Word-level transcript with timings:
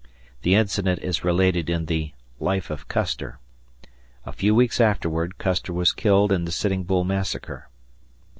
The 0.41 0.55
incident 0.55 1.03
is 1.03 1.23
related 1.23 1.69
in 1.69 1.85
the 1.85 2.11
"Life 2.39 2.71
of 2.71 2.87
Custer." 2.87 3.37
A 4.25 4.31
few 4.31 4.55
weeks 4.55 4.81
afterward 4.81 5.37
Custer 5.37 5.73
was 5.73 5.91
killed 5.91 6.31
in 6.31 6.45
the 6.45 6.51
Sitting 6.51 6.83
Bull 6.85 7.03
Massacre. 7.03 7.67